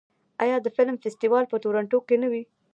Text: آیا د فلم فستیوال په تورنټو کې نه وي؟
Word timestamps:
آیا 0.43 0.57
د 0.61 0.67
فلم 0.75 0.95
فستیوال 1.03 1.45
په 1.49 1.57
تورنټو 1.63 1.99
کې 2.07 2.15
نه 2.23 2.27
وي؟ 2.31 2.43